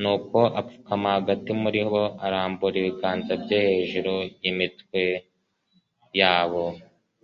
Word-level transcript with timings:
nuko 0.00 0.38
apfukama 0.60 1.08
hagati 1.18 1.50
muri 1.62 1.80
bo, 1.90 2.02
arambura 2.26 2.74
ibiganza 2.80 3.32
bye 3.42 3.58
hejuru 3.68 4.14
y'imitwe 4.42 5.00
yabo, 6.18 6.64